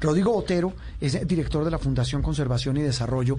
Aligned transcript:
Rodrigo 0.00 0.32
Botero 0.32 0.72
es 1.00 1.26
director 1.26 1.64
de 1.64 1.70
la 1.70 1.78
Fundación 1.78 2.22
Conservación 2.22 2.76
y 2.76 2.82
Desarrollo 2.82 3.38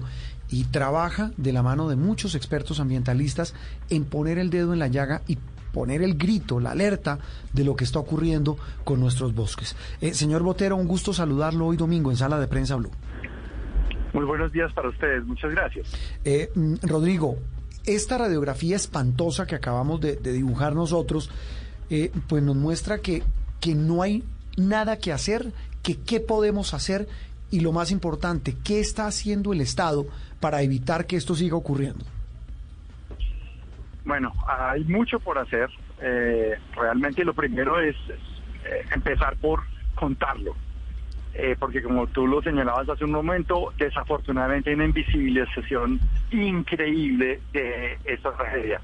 y 0.50 0.64
trabaja 0.64 1.30
de 1.36 1.52
la 1.52 1.62
mano 1.62 1.88
de 1.88 1.96
muchos 1.96 2.34
expertos 2.34 2.80
ambientalistas 2.80 3.54
en 3.90 4.04
poner 4.04 4.38
el 4.38 4.50
dedo 4.50 4.72
en 4.72 4.78
la 4.78 4.88
llaga 4.88 5.22
y 5.26 5.38
poner 5.72 6.02
el 6.02 6.16
grito, 6.16 6.60
la 6.60 6.72
alerta 6.72 7.18
de 7.52 7.64
lo 7.64 7.76
que 7.76 7.84
está 7.84 7.98
ocurriendo 7.98 8.56
con 8.84 9.00
nuestros 9.00 9.34
bosques. 9.34 9.76
Eh, 10.00 10.14
señor 10.14 10.42
Botero, 10.42 10.76
un 10.76 10.88
gusto 10.88 11.12
saludarlo 11.12 11.66
hoy 11.66 11.76
domingo 11.76 12.10
en 12.10 12.16
Sala 12.16 12.38
de 12.40 12.48
Prensa 12.48 12.76
Blue. 12.76 12.90
Muy 14.12 14.24
buenos 14.24 14.50
días 14.52 14.72
para 14.72 14.88
ustedes, 14.88 15.24
muchas 15.24 15.50
gracias. 15.50 15.92
Eh, 16.24 16.50
mm, 16.54 16.76
Rodrigo, 16.82 17.36
esta 17.84 18.18
radiografía 18.18 18.76
espantosa 18.76 19.46
que 19.46 19.54
acabamos 19.54 20.00
de, 20.00 20.16
dibujar 20.16 20.74
nosotros, 20.74 21.30
eh, 21.90 22.10
pues 22.26 22.42
nos 22.42 22.56
muestra 22.56 22.98
que, 22.98 23.22
que 23.60 23.74
no 23.74 24.02
hay 24.02 24.24
nada 24.56 24.98
que 24.98 25.12
hacer, 25.12 25.52
que 25.82 26.00
qué 26.02 26.20
podemos 26.20 26.74
hacer 26.74 27.08
y 27.50 27.60
lo 27.60 27.72
más 27.72 27.90
importante, 27.90 28.54
qué 28.64 28.80
está 28.80 29.06
haciendo 29.06 29.52
el 29.52 29.60
Estado 29.60 30.06
para 30.40 30.62
evitar 30.62 31.06
que 31.06 31.16
esto 31.16 31.34
siga 31.34 31.56
ocurriendo. 31.56 32.04
Bueno, 34.04 34.32
hay 34.46 34.84
mucho 34.84 35.20
por 35.20 35.38
hacer. 35.38 35.68
Eh, 36.00 36.56
realmente 36.74 37.24
lo 37.24 37.34
primero 37.34 37.80
es 37.80 37.96
eh, 38.64 38.84
empezar 38.94 39.36
por 39.36 39.62
contarlo. 39.94 40.54
Eh, 41.34 41.56
porque 41.58 41.82
como 41.82 42.06
tú 42.08 42.26
lo 42.26 42.42
señalabas 42.42 42.88
hace 42.88 43.04
un 43.04 43.12
momento, 43.12 43.72
desafortunadamente 43.76 44.70
hay 44.70 44.76
una 44.76 44.86
invisibilización 44.86 46.00
increíble 46.32 47.40
de 47.52 47.98
esta 48.04 48.32
tragedia. 48.32 48.80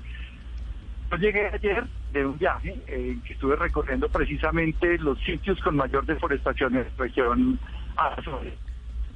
Yo 1.10 1.16
llegué 1.16 1.46
ayer 1.48 1.84
de 2.14 2.24
un 2.24 2.38
viaje 2.38 2.77
en 2.86 3.20
que 3.23 3.32
estuve 3.32 3.56
recorriendo 3.56 4.09
precisamente 4.09 4.96
los 4.98 5.18
sitios 5.20 5.60
con 5.60 5.77
mayor 5.77 6.06
deforestación 6.06 6.77
en 6.77 6.84
la 6.84 6.90
región 6.96 7.59
Azul. 7.96 8.52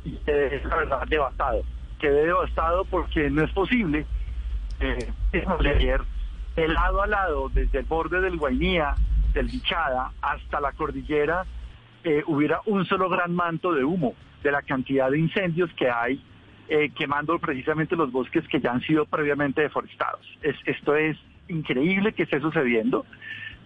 Y 0.04 0.18
es 0.26 0.64
la 0.64 0.76
verdad 0.76 1.06
devastado. 1.08 1.62
Quedé 2.00 2.26
devastado 2.26 2.84
porque 2.84 3.30
no 3.30 3.44
es 3.44 3.52
posible 3.52 4.04
eh, 4.80 5.12
de 6.56 6.68
lado 6.68 7.02
a 7.02 7.06
lado, 7.06 7.48
desde 7.50 7.78
el 7.78 7.84
borde 7.84 8.20
del 8.20 8.36
Guainía, 8.36 8.96
del 9.32 9.46
Bichada, 9.46 10.12
hasta 10.20 10.60
la 10.60 10.72
cordillera, 10.72 11.44
eh, 12.02 12.24
hubiera 12.26 12.60
un 12.66 12.84
solo 12.84 13.08
gran 13.08 13.32
manto 13.32 13.72
de 13.72 13.84
humo 13.84 14.14
de 14.42 14.50
la 14.50 14.62
cantidad 14.62 15.10
de 15.10 15.18
incendios 15.18 15.70
que 15.74 15.88
hay 15.88 16.20
eh, 16.68 16.90
quemando 16.96 17.38
precisamente 17.38 17.94
los 17.94 18.10
bosques 18.10 18.46
que 18.48 18.60
ya 18.60 18.72
han 18.72 18.80
sido 18.82 19.06
previamente 19.06 19.62
deforestados. 19.62 20.26
esto 20.42 20.96
es 20.96 21.16
increíble 21.48 22.12
que 22.12 22.24
esté 22.24 22.40
sucediendo. 22.40 23.04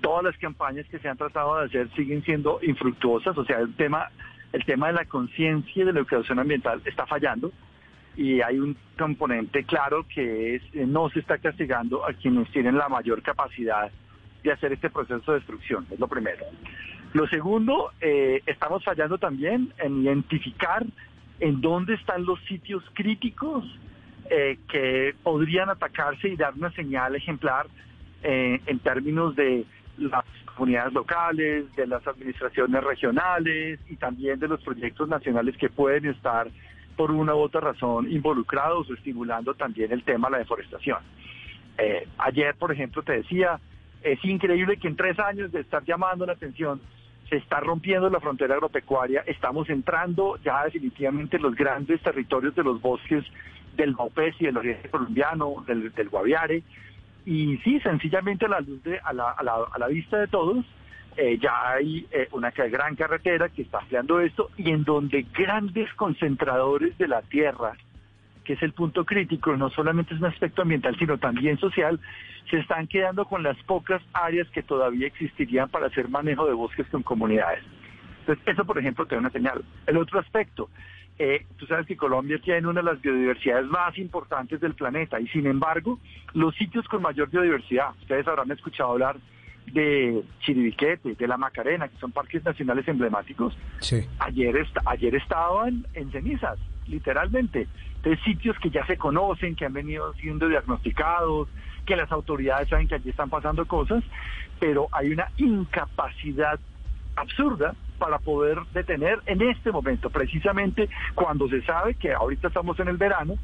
Todas 0.01 0.25
las 0.25 0.37
campañas 0.39 0.87
que 0.87 0.99
se 0.99 1.09
han 1.09 1.17
tratado 1.17 1.59
de 1.59 1.67
hacer 1.67 1.91
siguen 1.95 2.23
siendo 2.25 2.59
infructuosas, 2.63 3.37
o 3.39 3.45
sea, 3.45 3.59
el 3.59 3.75
tema, 3.75 4.11
el 4.53 4.65
tema 4.65 4.89
de 4.89 4.95
la 4.95 5.05
conciencia 5.05 5.83
y 5.83 5.87
de 5.87 5.93
la 5.93 6.01
educación 6.01 6.39
ambiental 6.39 6.83
está 6.85 7.07
fallando 7.07 7.53
y 8.17 8.41
hay 8.43 8.59
un 8.59 8.77
componente 8.99 9.65
claro 9.65 10.05
que 10.13 10.57
es 10.57 10.63
eh, 10.75 10.85
no 10.87 11.09
se 11.11 11.21
está 11.21 11.39
castigando 11.39 12.07
a 12.07 12.13
quienes 12.13 12.51
tienen 12.51 12.77
la 12.77 12.89
mayor 12.89 13.23
capacidad 13.23 13.91
de 14.43 14.53
hacer 14.53 14.73
este 14.73 14.91
proceso 14.91 15.33
de 15.33 15.39
destrucción, 15.39 15.87
es 15.91 15.99
lo 15.99 16.09
primero. 16.09 16.45
Lo 17.13 17.27
segundo, 17.29 17.93
eh, 18.01 18.43
estamos 18.47 18.83
fallando 18.85 19.19
también 19.19 19.73
en 19.79 20.03
identificar 20.03 20.85
en 21.41 21.61
dónde 21.61 21.95
están 21.95 22.25
los 22.25 22.41
sitios 22.45 22.83
críticos 22.95 23.65
eh, 24.31 24.59
que 24.71 25.15
podrían 25.23 25.71
atacarse 25.71 26.29
y 26.29 26.37
dar 26.37 26.55
una 26.55 26.71
señal 26.73 27.15
ejemplar 27.15 27.67
en 28.25 28.79
términos 28.79 29.35
de 29.35 29.65
las 29.99 30.25
comunidades 30.55 30.93
locales, 30.93 31.75
de 31.75 31.87
las 31.87 32.07
administraciones 32.07 32.85
regionales 32.85 33.81
y 33.89 33.97
también 33.97 34.39
de 34.39 34.49
los 34.49 34.63
proyectos 34.63 35.09
nacionales 35.09 35.57
que 35.57 35.69
pueden 35.69 36.07
estar 36.07 36.49
por 36.97 37.11
una 37.11 37.35
u 37.35 37.39
otra 37.39 37.61
razón 37.61 38.11
involucrados 38.11 38.89
o 38.91 38.95
estimulando 38.95 39.55
también 39.55 39.93
el 39.93 40.05
tema 40.05 40.29
de 40.29 40.33
la 40.33 40.39
deforestación. 40.39 40.99
Eh, 41.79 42.07
ayer, 42.19 42.55
por 42.55 42.71
ejemplo, 42.71 43.03
te 43.03 43.13
decía, 43.13 43.59
es 44.03 44.23
increíble 44.25 44.77
que 44.77 44.89
en 44.89 44.97
tres 44.97 45.19
años 45.19 45.51
de 45.53 45.61
estar 45.61 45.85
llamando 45.85 46.27
la 46.27 46.35
atención, 46.35 46.81
se 47.29 47.37
está 47.39 47.61
rompiendo 47.61 48.11
la 48.11 48.21
frontera 48.21 48.55
agropecuaria, 48.55 49.23
estamos 49.27 49.71
entrando 49.71 50.39
ya 50.45 50.65
definitivamente 50.65 51.39
en 51.39 51.43
los 51.43 51.55
grandes 51.55 52.03
territorios 52.03 52.55
de 52.55 52.63
los 52.63 52.81
bosques 52.83 53.25
del 53.77 53.95
Maupés 53.95 54.35
y 54.39 54.47
del 54.47 54.57
oriente 54.57 54.89
colombiano, 54.89 55.65
del, 55.67 56.09
Guaviare, 56.09 56.63
y 57.25 57.57
sí, 57.59 57.81
sencillamente 57.81 58.47
a 58.47 58.49
la 58.49 58.61
luz 58.61 58.83
de, 58.83 58.99
a 58.99 59.13
la, 59.13 59.31
a 59.31 59.43
la, 59.43 59.65
a 59.73 59.79
la 59.79 59.87
vista 59.89 60.19
de 60.19 60.27
todos, 60.27 60.65
eh, 61.17 61.39
ya 61.39 61.73
hay 61.73 62.07
eh, 62.11 62.29
una 62.33 62.51
gran 62.51 62.97
carretera 62.97 63.51
que 63.51 63.63
está 63.63 63.81
ampliando 63.81 64.21
esto 64.21 64.51
y 64.57 64.71
en 64.71 64.83
donde 64.83 65.27
grandes 65.35 65.93
concentradores 65.95 66.97
de 66.97 67.07
la 67.07 67.21
tierra, 67.21 67.77
que 68.45 68.55
es 68.55 68.63
el 68.63 68.73
punto 68.73 69.05
crítico, 69.05 69.55
no 69.57 69.69
solamente 69.69 70.15
es 70.15 70.21
un 70.21 70.27
aspecto 70.27 70.63
ambiental, 70.63 70.97
sino 70.99 71.19
también 71.19 71.59
social, 71.59 72.01
se 72.51 72.59
están 72.59 72.87
quedando 72.87 73.27
con 73.27 73.43
las 73.43 73.57
pocas 73.65 74.03
áreas 74.15 74.49
que 74.51 74.63
todavía 74.63 75.07
existirían 75.07 75.69
para 75.69 75.89
hacer 75.89 76.09
manejo 76.09 76.47
de 76.47 76.55
bosques 76.55 76.87
con 76.89 77.03
comunidades. 77.03 77.63
Entonces, 78.21 78.45
eso, 78.47 78.65
por 78.65 78.79
ejemplo, 78.79 79.05
te 79.05 79.15
da 79.15 79.21
una 79.21 79.31
señal. 79.31 79.63
El 79.87 79.99
otro 79.99 80.19
aspecto, 80.19 80.71
eh, 81.19 81.47
tú 81.57 81.67
sabes 81.67 81.87
que 81.87 81.97
Colombia 81.97 82.39
tiene 82.43 82.67
una 82.67 82.81
de 82.81 82.87
las 82.87 83.01
biodiversidades 83.01 83.67
más 83.67 83.97
importantes 83.99 84.61
del 84.61 84.75
planeta 84.75 85.21
y, 85.21 85.29
sin 85.29 85.47
embargo, 85.47 85.99
los 86.35 86.55
sitios 86.57 86.87
con 86.89 87.03
mayor 87.03 87.31
biodiversidad, 87.31 87.91
ustedes 88.01 88.27
habrán 88.27 88.51
escuchado 88.51 88.93
hablar 88.93 89.17
de 89.67 90.23
Chiribiquete, 90.41 91.15
de 91.15 91.29
la 91.29 91.37
Macarena, 91.37 91.89
que 91.89 91.97
son 91.99 92.13
parques 92.13 92.45
nacionales 92.45 92.87
emblemáticos, 92.89 93.57
ayer, 94.19 94.67
ayer 94.87 95.15
estaban 95.15 95.87
en 95.95 96.11
cenizas, 96.11 96.59
literalmente, 96.89 97.69
de 98.03 98.17
sitios 98.19 98.59
que 98.59 98.71
ya 98.71 98.85
se 98.87 98.97
conocen, 98.97 99.55
que 99.55 99.65
han 99.65 99.73
venido 99.73 100.13
siendo 100.15 100.49
diagnosticados, 100.49 101.49
que 101.87 101.97
las 101.97 102.11
autoridades 102.11 102.69
saben 102.69 102.89
que 102.89 102.97
allí 102.97 103.11
están 103.11 103.31
pasando 103.31 103.67
cosas, 103.67 104.03
pero 104.59 104.89
hay 104.93 105.13
una 105.13 105.31
incapacidad 105.37 106.59
absurda 107.17 107.75
para 108.03 108.19
poder 108.19 108.59
detener 108.75 109.21
en 109.27 109.41
este 109.43 109.71
momento, 109.71 110.11
precisamente 110.11 110.89
cuando 111.15 111.49
se 111.49 111.63
sabe 111.63 111.95
que 111.95 112.13
ahorita 112.13 112.49
estamos 112.49 112.77
en 112.81 112.89
el 112.89 112.97
verano, 112.97 113.35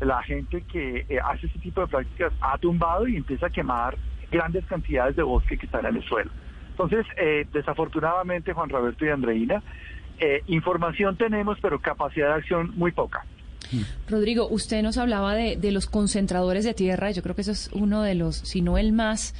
la 0.00 0.22
gente 0.22 0.64
que 0.70 1.06
eh, 1.08 1.18
hace 1.24 1.46
este 1.46 1.58
tipo 1.60 1.80
de 1.80 1.86
prácticas 1.86 2.30
ha 2.42 2.58
tumbado 2.58 3.08
y 3.08 3.16
empieza 3.16 3.46
a 3.46 3.48
quemar 3.50 3.96
grandes 4.30 4.66
cantidades 4.66 5.16
de 5.16 5.22
bosque 5.22 5.56
que 5.56 5.64
están 5.64 5.86
en 5.86 5.96
el 5.96 6.04
suelo. 6.04 6.30
Entonces, 6.72 7.06
eh, 7.16 7.46
desafortunadamente, 7.54 8.52
Juan 8.52 8.68
Roberto 8.68 9.06
y 9.06 9.08
Andreina, 9.08 9.62
eh, 10.18 10.42
información 10.48 11.16
tenemos, 11.16 11.56
pero 11.62 11.80
capacidad 11.80 12.28
de 12.28 12.34
acción 12.34 12.72
muy 12.76 12.92
poca. 12.92 13.24
Rodrigo, 14.10 14.46
usted 14.46 14.82
nos 14.82 14.98
hablaba 14.98 15.32
de, 15.34 15.72
los 15.72 15.86
concentradores 15.86 16.64
de 16.66 16.74
tierra, 16.74 17.12
yo 17.12 17.22
creo 17.22 17.34
que 17.34 17.40
eso 17.40 17.52
es 17.52 17.70
uno 17.72 18.02
de 18.02 18.14
los, 18.14 18.36
si 18.36 18.60
no 18.60 18.76
el 18.76 18.92
más 18.92 19.34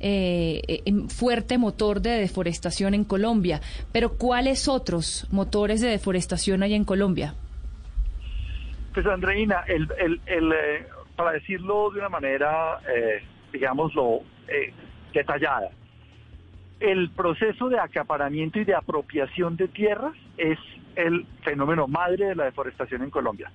eh, 0.00 0.82
fuerte 1.08 1.58
motor 1.58 2.00
de 2.00 2.10
deforestación 2.10 2.94
en 2.94 3.04
Colombia, 3.04 3.60
pero 3.92 4.16
¿cuáles 4.16 4.68
otros 4.68 5.26
motores 5.30 5.80
de 5.80 5.88
deforestación 5.88 6.62
hay 6.62 6.74
en 6.74 6.84
Colombia? 6.84 7.34
Pues 8.92 9.06
Andreina, 9.06 9.64
el, 9.66 9.88
para 11.16 11.32
decirlo 11.32 11.90
de 11.90 11.98
una 11.98 12.08
manera, 12.08 12.80
digámoslo, 13.52 14.20
eh, 14.48 14.72
detallada. 15.12 15.70
El 16.80 17.10
proceso 17.10 17.68
de 17.68 17.78
acaparamiento 17.78 18.58
y 18.58 18.64
de 18.64 18.74
apropiación 18.74 19.56
de 19.56 19.68
tierras 19.68 20.14
es 20.36 20.58
el 20.96 21.24
fenómeno 21.42 21.86
madre 21.86 22.26
de 22.26 22.34
la 22.34 22.44
deforestación 22.44 23.02
en 23.02 23.10
Colombia. 23.10 23.50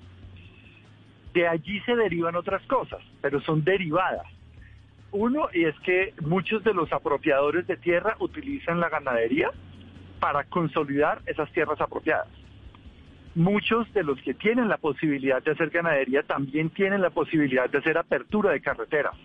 De 1.34 1.48
allí 1.48 1.80
se 1.82 1.96
derivan 1.96 2.36
otras 2.36 2.66
cosas, 2.66 3.02
pero 3.22 3.40
son 3.42 3.64
derivadas. 3.64 4.26
Uno, 5.12 5.50
y 5.54 5.66
es 5.66 5.76
que 5.80 6.14
muchos 6.22 6.64
de 6.64 6.74
los 6.74 6.92
apropiadores 6.94 7.66
de 7.68 7.78
tierra 7.78 8.16
utilizan 8.20 8.80
la 8.80 8.90
ganadería 8.90 9.52
para 10.20 10.44
consolidar 10.44 11.22
esas 11.26 11.52
tierras 11.52 11.82
apropiadas. 11.82 12.28
Muchos 13.36 13.92
de 13.94 14.04
los 14.04 14.22
que 14.22 14.34
tienen 14.34 14.68
la 14.68 14.78
posibilidad 14.78 15.42
de 15.42 15.52
hacer 15.52 15.70
ganadería 15.70 16.24
también 16.24 16.70
tienen 16.70 17.02
la 17.02 17.10
posibilidad 17.10 17.70
de 17.70 17.78
hacer 17.78 17.98
apertura 17.98 18.52
de 18.52 18.62
carreteras 18.62 19.16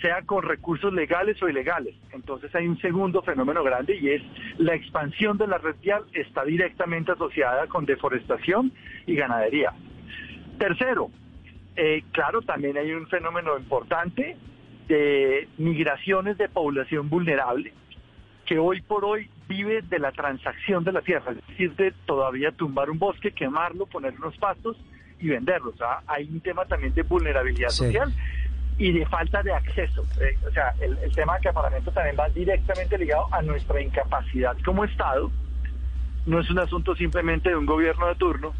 sea 0.00 0.22
con 0.22 0.42
recursos 0.42 0.92
legales 0.92 1.40
o 1.42 1.48
ilegales. 1.48 1.94
Entonces 2.12 2.54
hay 2.54 2.66
un 2.66 2.78
segundo 2.80 3.22
fenómeno 3.22 3.62
grande 3.62 3.96
y 3.96 4.10
es 4.10 4.22
la 4.58 4.74
expansión 4.74 5.38
de 5.38 5.46
la 5.46 5.58
red 5.58 5.76
vial 5.82 6.04
está 6.14 6.44
directamente 6.44 7.12
asociada 7.12 7.66
con 7.66 7.84
deforestación 7.84 8.72
y 9.06 9.14
ganadería. 9.14 9.72
Tercero, 10.58 11.10
eh, 11.76 12.02
claro, 12.12 12.42
también 12.42 12.76
hay 12.76 12.92
un 12.92 13.06
fenómeno 13.08 13.58
importante 13.58 14.36
de 14.90 15.48
migraciones 15.56 16.36
de 16.36 16.48
población 16.48 17.08
vulnerable 17.08 17.72
que 18.44 18.58
hoy 18.58 18.82
por 18.82 19.04
hoy 19.04 19.30
vive 19.48 19.82
de 19.82 20.00
la 20.00 20.10
transacción 20.10 20.82
de 20.82 20.90
la 20.90 21.02
tierra, 21.02 21.30
es 21.30 21.46
decir, 21.46 21.76
de 21.76 21.92
todavía 22.04 22.50
tumbar 22.50 22.90
un 22.90 22.98
bosque, 22.98 23.30
quemarlo, 23.30 23.86
poner 23.86 24.14
unos 24.14 24.36
pastos 24.38 24.76
y 25.20 25.28
venderlos. 25.28 25.76
hay 26.08 26.28
un 26.28 26.40
tema 26.40 26.64
también 26.64 26.92
de 26.92 27.02
vulnerabilidad 27.02 27.68
social 27.68 28.12
y 28.76 28.90
de 28.90 29.06
falta 29.06 29.44
de 29.44 29.52
acceso. 29.52 30.04
Eh, 30.20 30.36
o 30.48 30.50
sea, 30.50 30.74
el, 30.80 30.96
tema 31.12 31.34
de 31.34 31.38
acaparamiento 31.38 31.92
también 31.92 32.16
va 32.18 32.28
directamente 32.30 32.98
ligado 32.98 33.32
a 33.32 33.40
nuestra 33.42 33.80
incapacidad 33.80 34.56
como 34.64 34.84
Estado 34.84 35.30
no 36.26 36.40
es 36.40 36.50
un 36.50 36.58
asunto 36.58 36.96
simplemente 36.96 37.50
de 37.50 37.56
un 37.56 37.66
gobierno 37.66 38.08
de 38.08 38.16
turno, 38.16 38.52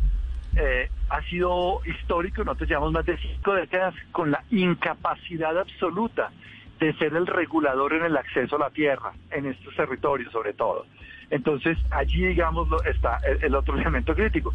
eh, 0.57 0.91
ha 1.09 1.23
sido 1.23 1.81
histórico, 1.85 2.45
nosotros 2.45 2.69
llevamos 2.69 2.93
más 2.93 3.07
de 3.07 3.17
cinco 3.19 3.55
décadas 3.55 3.95
con 4.13 4.31
la 4.31 4.43
incapacidad 4.51 5.59
absoluta 5.59 6.31
de 6.79 6.93
ser 6.95 7.15
el 7.15 7.27
regulador 7.27 7.93
en 7.93 8.05
el 8.05 8.17
acceso 8.17 8.57
a 8.57 8.59
la 8.59 8.71
tierra, 8.71 9.13
en 9.31 9.47
estos 9.47 9.75
territorios 9.77 10.33
sobre 10.33 10.55
todo. 10.55 10.87
Entonces, 11.31 11.79
allí, 11.91 12.27
digamos, 12.27 12.69
está 12.85 13.19
el, 13.41 13.55
otro 13.55 13.77
elemento 13.81 14.15
crítico. 14.15 14.53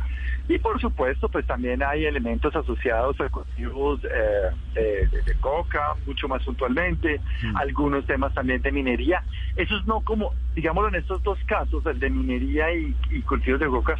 Y 0.49 0.59
por 0.59 0.79
supuesto, 0.79 1.29
pues 1.29 1.47
también 1.47 1.81
hay 1.81 2.05
elementos 2.05 2.53
asociados 2.55 3.19
a 3.21 3.29
cultivos 3.29 4.01
eh, 4.03 5.07
de, 5.25 5.35
coca, 5.39 5.95
mucho 6.05 6.27
más 6.27 6.43
puntualmente, 6.43 7.21
mm. 7.43 7.55
algunos 7.55 8.05
temas 8.05 8.33
también 8.33 8.61
de 8.61 8.71
minería. 8.71 9.23
Esos 9.55 9.87
no 9.87 10.01
como, 10.01 10.33
digámoslo 10.53 10.89
en 10.89 10.95
estos 10.95 11.23
dos 11.23 11.39
casos, 11.45 11.85
el 11.85 11.99
de 11.99 12.09
minería 12.09 12.73
y, 12.73 12.93
y 13.09 13.21
cultivos 13.21 13.61
de 13.61 13.67
coca, 13.67 13.95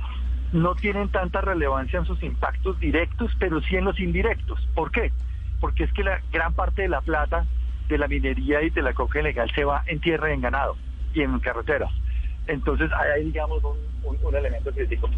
no 0.54 0.76
tienen 0.76 1.10
tanta 1.10 1.42
relevancia 1.42 2.00
en 2.00 2.06
sus 2.06 2.22
impactos 2.24 2.80
directos, 2.80 3.32
pero 3.40 3.62
sí 3.62 3.76
en 3.76 3.86
los 3.86 4.00
indirectos. 4.00 4.60
¿Por 4.74 4.92
qué? 4.92 5.12
Porque 5.60 5.84
es 5.84 5.94
que 5.94 6.04
la 6.04 6.22
gran 6.32 6.54
parte 6.54 6.84
de 6.84 6.90
la 6.90 7.02
plata 7.02 7.46
de 7.88 7.98
la 7.98 8.08
minería 8.08 8.62
y 8.62 8.70
de 8.70 8.82
la 8.82 8.94
coca 8.94 9.20
ilegal 9.20 9.52
se 9.54 9.64
va 9.64 9.84
en 9.86 10.00
tierra 10.00 10.30
y 10.30 10.34
en 10.34 10.42
ganado 10.42 10.76
y 11.14 11.22
en 11.22 11.40
carreteras. 11.40 11.92
Entonces 12.48 12.92
hay, 12.94 13.26
digamos, 13.26 13.62
un, 13.64 14.36
elemento 14.36 14.72
crítico. 14.72 15.10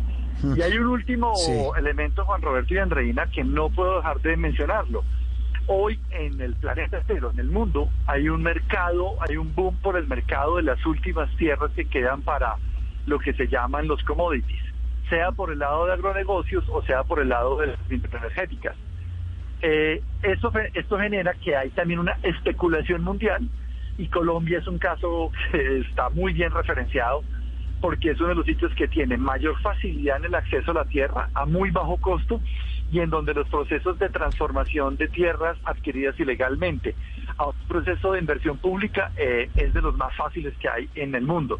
Y 0.55 0.61
hay 0.61 0.77
un 0.77 0.87
último 0.87 1.33
elemento, 1.75 2.23
Juan 2.25 2.41
Roberto 2.41 2.73
y 2.73 2.77
Andreina, 2.77 3.25
que 3.27 3.43
no 3.43 3.69
puedo 3.69 3.97
dejar 3.97 4.21
de 4.21 4.37
mencionarlo. 4.37 5.03
Hoy 5.65 5.99
en 6.11 6.39
el 6.39 6.55
planeta 6.55 6.99
entero, 6.99 7.31
en 7.31 7.39
el 7.39 7.49
mundo, 7.49 7.89
hay 8.05 8.29
un 8.29 8.41
mercado, 8.43 9.15
hay 9.27 9.35
un 9.35 9.53
boom 9.53 9.75
por 9.81 9.97
el 9.97 10.07
mercado 10.07 10.57
de 10.57 10.63
las 10.63 10.85
últimas 10.85 11.29
tierras 11.35 11.71
que 11.71 11.85
quedan 11.85 12.21
para 12.21 12.55
lo 13.05 13.19
que 13.19 13.33
se 13.33 13.47
llaman 13.47 13.87
los 13.87 14.01
commodities, 14.03 14.61
sea 15.09 15.31
por 15.31 15.51
el 15.51 15.59
lado 15.59 15.85
de 15.85 15.93
agronegocios 15.93 16.63
o 16.69 16.81
sea 16.83 17.03
por 17.03 17.19
el 17.19 17.29
lado 17.29 17.57
de 17.57 17.67
las 17.67 17.79
energéticas. 17.89 18.75
Eh, 19.61 20.03
esto 20.21 20.99
genera 20.99 21.33
que 21.33 21.55
hay 21.55 21.69
también 21.71 21.99
una 21.99 22.17
especulación 22.21 23.03
mundial 23.03 23.49
y 23.97 24.07
Colombia 24.07 24.59
es 24.59 24.67
un 24.67 24.77
caso 24.77 25.31
que 25.51 25.79
está 25.79 26.09
muy 26.09 26.33
bien 26.33 26.51
referenciado 26.51 27.23
porque 27.81 28.11
es 28.11 28.19
uno 28.19 28.29
de 28.29 28.35
los 28.35 28.45
sitios 28.45 28.73
que 28.75 28.87
tiene 28.87 29.17
mayor 29.17 29.59
facilidad 29.61 30.17
en 30.17 30.25
el 30.25 30.35
acceso 30.35 30.71
a 30.71 30.75
la 30.75 30.85
tierra 30.85 31.29
a 31.33 31.45
muy 31.45 31.71
bajo 31.71 31.97
costo 31.97 32.41
y 32.91 32.99
en 32.99 33.09
donde 33.09 33.33
los 33.33 33.47
procesos 33.49 33.99
de 33.99 34.09
transformación 34.09 34.95
de 34.97 35.07
tierras 35.09 35.57
adquiridas 35.65 36.19
ilegalmente 36.19 36.95
a 37.37 37.47
un 37.47 37.55
proceso 37.67 38.13
de 38.13 38.19
inversión 38.19 38.57
pública 38.57 39.11
eh, 39.17 39.49
es 39.55 39.73
de 39.73 39.81
los 39.81 39.95
más 39.95 40.15
fáciles 40.15 40.53
que 40.57 40.69
hay 40.69 40.89
en 40.95 41.13
el 41.15 41.23
mundo. 41.23 41.59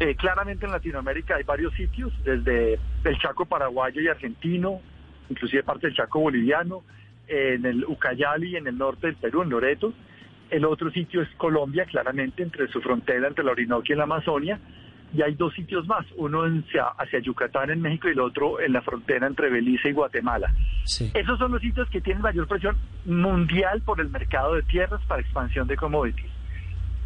Eh, 0.00 0.14
claramente 0.14 0.66
en 0.66 0.72
Latinoamérica 0.72 1.36
hay 1.36 1.42
varios 1.42 1.74
sitios, 1.74 2.12
desde 2.24 2.78
el 3.04 3.18
Chaco 3.18 3.46
paraguayo 3.46 4.00
y 4.00 4.08
argentino, 4.08 4.80
inclusive 5.28 5.62
parte 5.62 5.88
del 5.88 5.96
Chaco 5.96 6.20
boliviano, 6.20 6.82
en 7.26 7.66
el 7.66 7.84
Ucayali, 7.84 8.56
en 8.56 8.66
el 8.66 8.78
norte 8.78 9.08
del 9.08 9.16
Perú, 9.16 9.42
en 9.42 9.50
Loreto, 9.50 9.92
el 10.50 10.64
otro 10.64 10.90
sitio 10.90 11.22
es 11.22 11.28
Colombia, 11.36 11.84
claramente, 11.84 12.42
entre 12.42 12.68
su 12.68 12.80
frontera, 12.80 13.28
entre 13.28 13.44
la 13.44 13.52
Orinoquia 13.52 13.94
y 13.94 13.98
la 13.98 14.04
Amazonia. 14.04 14.58
Y 15.14 15.22
hay 15.22 15.34
dos 15.34 15.54
sitios 15.54 15.86
más, 15.86 16.04
uno 16.16 16.42
hacia, 16.98 17.18
Yucatán 17.20 17.70
en 17.70 17.80
México 17.80 18.08
y 18.08 18.12
el 18.12 18.20
otro 18.20 18.60
en 18.60 18.74
la 18.74 18.82
frontera 18.82 19.26
entre 19.26 19.48
Belice 19.48 19.88
y 19.88 19.92
Guatemala. 19.92 20.52
Esos 21.14 21.38
son 21.38 21.52
los 21.52 21.62
sitios 21.62 21.88
que 21.88 22.00
tienen 22.00 22.22
mayor 22.22 22.46
presión 22.46 22.76
mundial 23.06 23.80
por 23.82 24.00
el 24.00 24.10
mercado 24.10 24.54
de 24.54 24.62
tierras 24.62 25.00
para 25.06 25.22
expansión 25.22 25.66
de 25.66 25.76
commodities. 25.76 26.30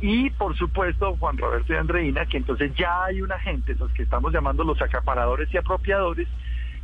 Y 0.02 0.30
por 0.30 0.56
supuesto, 0.56 1.16
Juan 1.18 1.38
Roberto 1.38 1.72
y 1.72 1.76
Andreina, 1.76 2.26
que 2.26 2.36
entonces 2.36 2.72
ya 2.74 3.04
hay 3.04 3.22
una 3.22 3.38
gente, 3.38 3.76
los 3.76 3.90
que 3.92 4.02
estamos 4.02 4.32
llamando 4.32 4.64
los 4.64 4.82
acaparadores 4.82 5.48
y 5.54 5.56
apropiadores, 5.56 6.26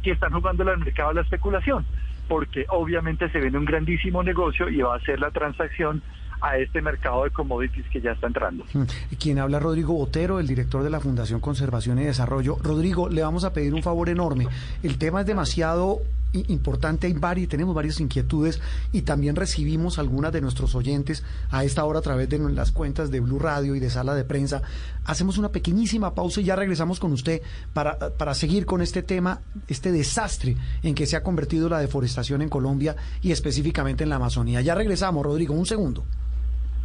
que 0.02 0.12
están 0.12 0.32
jugando 0.32 0.62
al 0.62 0.78
mercado 0.78 1.08
de 1.08 1.16
la 1.16 1.20
especulación, 1.22 1.84
porque 2.28 2.64
obviamente 2.68 3.28
se 3.30 3.40
viene 3.40 3.58
un 3.58 3.64
grandísimo 3.64 4.22
negocio 4.22 4.68
y 4.68 4.78
va 4.78 4.94
a 4.94 5.00
ser 5.00 5.18
la 5.18 5.32
transacción 5.32 6.00
a 6.40 6.56
este 6.58 6.80
mercado 6.80 7.24
de 7.24 7.30
commodities 7.30 7.84
que 7.90 8.00
ya 8.00 8.12
está 8.12 8.28
entrando. 8.28 8.64
Mm. 8.72 8.82
Quien 9.18 9.40
habla 9.40 9.58
Rodrigo 9.58 9.94
Botero, 9.94 10.38
el 10.38 10.46
director 10.46 10.84
de 10.84 10.90
la 10.90 11.00
Fundación 11.00 11.40
Conservación 11.40 11.98
y 11.98 12.04
Desarrollo. 12.04 12.56
Rodrigo, 12.62 13.08
le 13.08 13.22
vamos 13.22 13.42
a 13.42 13.52
pedir 13.52 13.74
un 13.74 13.82
favor 13.82 14.08
enorme. 14.08 14.46
El 14.84 14.96
tema 14.98 15.22
es 15.22 15.26
demasiado 15.26 15.98
importante, 16.32 17.06
hay 17.06 17.12
varios, 17.14 17.48
tenemos 17.48 17.74
varias 17.74 18.00
inquietudes 18.00 18.60
y 18.92 19.02
también 19.02 19.36
recibimos 19.36 19.98
algunas 19.98 20.32
de 20.32 20.40
nuestros 20.40 20.74
oyentes 20.74 21.24
a 21.50 21.64
esta 21.64 21.84
hora 21.84 22.00
a 22.00 22.02
través 22.02 22.28
de 22.28 22.38
las 22.38 22.72
cuentas 22.72 23.10
de 23.10 23.20
Blue 23.20 23.38
Radio 23.38 23.74
y 23.74 23.80
de 23.80 23.90
Sala 23.90 24.14
de 24.14 24.24
Prensa. 24.24 24.62
Hacemos 25.04 25.38
una 25.38 25.50
pequeñísima 25.50 26.14
pausa 26.14 26.40
y 26.40 26.44
ya 26.44 26.56
regresamos 26.56 27.00
con 27.00 27.12
usted 27.12 27.42
para, 27.72 27.98
para 27.98 28.34
seguir 28.34 28.66
con 28.66 28.82
este 28.82 29.02
tema, 29.02 29.40
este 29.68 29.92
desastre 29.92 30.56
en 30.82 30.94
que 30.94 31.06
se 31.06 31.16
ha 31.16 31.22
convertido 31.22 31.68
la 31.68 31.78
deforestación 31.78 32.42
en 32.42 32.48
Colombia 32.48 32.96
y 33.22 33.32
específicamente 33.32 34.04
en 34.04 34.10
la 34.10 34.16
Amazonía. 34.16 34.60
Ya 34.60 34.74
regresamos, 34.74 35.24
Rodrigo, 35.24 35.54
un 35.54 35.66
segundo 35.66 36.04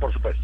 por 0.04 0.12
supuesto. 0.12 0.44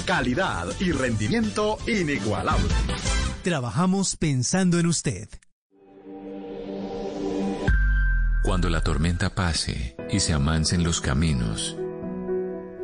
Calidad 0.11 0.67
y 0.81 0.91
rendimiento 0.91 1.77
inigualable. 1.87 2.67
Trabajamos 3.43 4.17
pensando 4.17 4.77
en 4.77 4.87
usted. 4.87 5.29
Cuando 8.43 8.69
la 8.69 8.81
tormenta 8.81 9.33
pase 9.33 9.95
y 10.11 10.19
se 10.19 10.33
amancen 10.33 10.83
los 10.83 10.99
caminos 10.99 11.77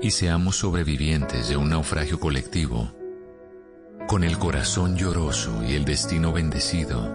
y 0.02 0.12
seamos 0.12 0.56
sobrevivientes 0.56 1.50
de 1.50 1.58
un 1.58 1.72
naufragio 1.72 2.18
colectivo, 2.18 2.96
con 4.08 4.24
el 4.24 4.40
corazón 4.40 4.96
lloroso 4.96 5.66
y 5.66 5.74
el 5.74 5.84
destino 5.84 6.32
bendecido, 6.32 7.14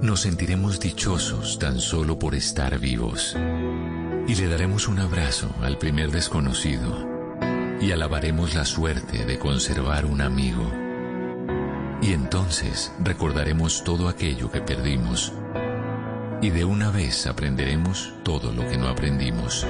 nos 0.00 0.20
sentiremos 0.20 0.78
dichosos 0.78 1.58
tan 1.58 1.80
solo 1.80 2.20
por 2.20 2.36
estar 2.36 2.78
vivos. 2.78 3.36
Y 4.28 4.36
le 4.36 4.46
daremos 4.46 4.86
un 4.86 5.00
abrazo 5.00 5.52
al 5.60 5.76
primer 5.76 6.12
desconocido 6.12 7.11
alabaremos 7.92 8.54
la 8.54 8.64
suerte 8.64 9.24
de 9.24 9.38
conservar 9.38 10.06
un 10.06 10.20
amigo. 10.20 10.72
Y 12.00 12.12
entonces 12.12 12.92
recordaremos 12.98 13.84
todo 13.84 14.08
aquello 14.08 14.50
que 14.50 14.60
perdimos 14.60 15.32
y 16.42 16.50
de 16.50 16.64
una 16.64 16.90
vez 16.90 17.28
aprenderemos 17.28 18.12
todo 18.24 18.52
lo 18.52 18.68
que 18.68 18.76
no 18.76 18.88
aprendimos. 18.88 19.64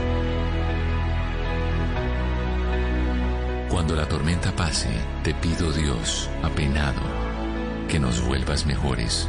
Cuando 3.68 3.94
la 3.94 4.08
tormenta 4.08 4.56
pase, 4.56 4.88
te 5.22 5.34
pido 5.34 5.70
Dios, 5.70 6.30
apenado, 6.42 7.02
que 7.88 8.00
nos 8.00 8.22
vuelvas 8.22 8.64
mejores, 8.64 9.28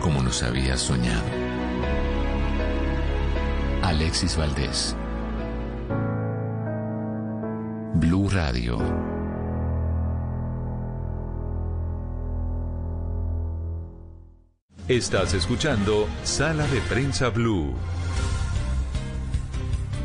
como 0.00 0.22
nos 0.22 0.42
habías 0.42 0.80
soñado. 0.80 1.22
Alexis 3.82 4.36
Valdés. 4.36 4.96
Blue 7.94 8.28
Radio. 8.30 8.78
Estás 14.88 15.34
escuchando 15.34 16.08
Sala 16.24 16.66
de 16.68 16.80
Prensa 16.88 17.28
Blue. 17.28 17.74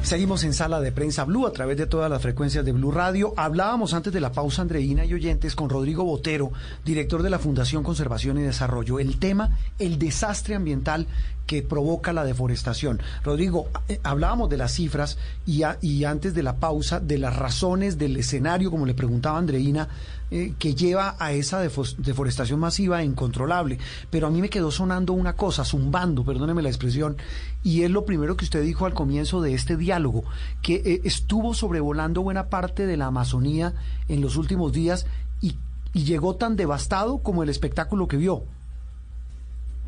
Seguimos 0.07 0.45
en 0.45 0.53
sala 0.53 0.79
de 0.79 0.93
prensa 0.93 1.25
Blue 1.25 1.47
a 1.47 1.51
través 1.51 1.75
de 1.75 1.85
todas 1.85 2.09
las 2.09 2.21
frecuencias 2.21 2.63
de 2.63 2.71
Blue 2.71 2.91
Radio. 2.91 3.33
Hablábamos 3.35 3.93
antes 3.93 4.13
de 4.13 4.21
la 4.21 4.31
pausa, 4.31 4.61
Andreina 4.61 5.03
y 5.03 5.13
oyentes, 5.13 5.53
con 5.53 5.69
Rodrigo 5.69 6.05
Botero, 6.05 6.53
director 6.85 7.23
de 7.23 7.29
la 7.29 7.39
Fundación 7.39 7.83
Conservación 7.83 8.37
y 8.37 8.43
Desarrollo. 8.43 8.99
El 8.99 9.19
tema, 9.19 9.57
el 9.79 9.99
desastre 9.99 10.55
ambiental 10.55 11.07
que 11.47 11.63
provoca 11.63 12.13
la 12.13 12.25
deforestación. 12.25 13.01
Rodrigo, 13.23 13.69
eh, 13.87 13.99
hablábamos 14.03 14.49
de 14.49 14.57
las 14.57 14.73
cifras 14.73 15.17
y, 15.45 15.63
antes 16.03 16.35
de 16.35 16.43
la 16.43 16.57
pausa 16.57 16.99
de 16.99 17.17
las 17.17 17.35
razones 17.35 17.97
del 17.97 18.17
escenario, 18.17 18.69
como 18.69 18.85
le 18.85 18.93
preguntaba 18.93 19.39
Andreina, 19.39 19.87
eh, 20.29 20.53
que 20.59 20.75
lleva 20.75 21.15
a 21.19 21.31
esa 21.31 21.61
deforestación 21.61 22.59
masiva 22.59 23.01
e 23.01 23.05
incontrolable. 23.05 23.79
Pero 24.11 24.27
a 24.27 24.29
mí 24.29 24.41
me 24.41 24.49
quedó 24.49 24.71
sonando 24.71 25.13
una 25.13 25.33
cosa, 25.33 25.63
zumbando, 25.63 26.25
perdóneme 26.25 26.61
la 26.61 26.69
expresión, 26.69 27.15
y 27.63 27.83
es 27.83 27.91
lo 27.91 28.05
primero 28.05 28.35
que 28.35 28.43
usted 28.43 28.61
dijo 28.61 28.85
al 28.85 28.93
comienzo 28.93 29.41
de 29.41 29.53
este 29.53 29.77
diálogo, 29.77 30.25
que 30.61 30.75
eh, 30.75 31.01
estuvo 31.05 31.53
sobrevolando 31.53 32.21
buena 32.21 32.49
parte 32.49 32.85
de 32.85 32.97
la 32.97 33.05
Amazonía 33.05 33.73
en 34.09 34.19
los 34.19 34.35
últimos 34.35 34.73
días 34.73 35.07
y, 35.39 35.55
y 35.93 36.03
llegó 36.03 36.35
tan 36.35 36.57
devastado 36.57 37.19
como 37.19 37.41
el 37.41 37.49
espectáculo 37.49 38.09
que 38.09 38.17
vio. 38.17 38.43